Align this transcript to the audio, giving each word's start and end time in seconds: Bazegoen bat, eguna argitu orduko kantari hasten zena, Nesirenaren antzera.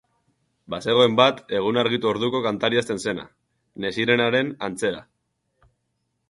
Bazegoen 0.73 1.17
bat, 1.19 1.43
eguna 1.59 1.83
argitu 1.85 2.09
orduko 2.13 2.41
kantari 2.45 2.81
hasten 2.81 3.03
zena, 3.05 3.27
Nesirenaren 3.87 4.51
antzera. 4.71 5.05